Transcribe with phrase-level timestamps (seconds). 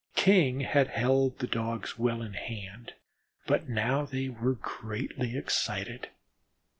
[0.15, 2.93] King had held the Dogs well in hand,
[3.45, 6.09] but now they were greatly excited.